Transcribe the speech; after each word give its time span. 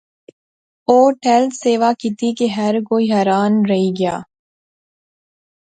او 0.89 0.97
ٹہل 1.21 1.43
سیوا 1.63 1.89
کیتی 1.99 2.29
کہ 2.37 2.45
ہر 2.57 2.73
کوئی 2.89 3.05
حیران 3.13 3.53
رہی 3.69 3.89
گیا 3.99 4.15